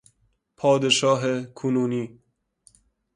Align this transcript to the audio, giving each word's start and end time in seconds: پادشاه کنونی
پادشاه 0.57 1.43
کنونی 1.43 2.19